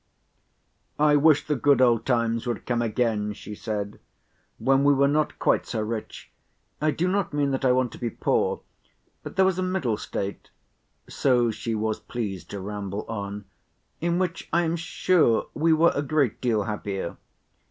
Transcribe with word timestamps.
"I 0.97 1.15
wish 1.15 1.45
the 1.45 1.55
good 1.55 1.79
old 1.79 2.07
times 2.07 2.47
would 2.47 2.65
come 2.65 2.81
again," 2.81 3.33
she 3.33 3.53
said, 3.53 3.99
"when 4.57 4.83
we 4.83 4.95
were 4.95 5.07
not 5.07 5.37
quite 5.37 5.67
so 5.67 5.79
rich. 5.81 6.31
I 6.81 6.89
do 6.89 7.07
not 7.07 7.33
mean, 7.33 7.51
that 7.51 7.63
I 7.63 7.71
want 7.71 7.91
to 7.91 7.99
be 7.99 8.09
poor; 8.09 8.61
but 9.21 9.35
there 9.35 9.45
was 9.45 9.59
a 9.59 9.61
middle 9.61 9.97
state;"—so 9.97 11.51
she 11.51 11.75
was 11.75 11.99
pleased 11.99 12.49
to 12.49 12.59
ramble 12.59 13.05
on,—"in 13.07 14.17
which 14.17 14.49
I 14.51 14.63
am 14.63 14.75
sure 14.75 15.45
we 15.53 15.71
were 15.71 15.91
a 15.93 16.01
great 16.01 16.41
deal 16.41 16.63
happier. 16.63 17.17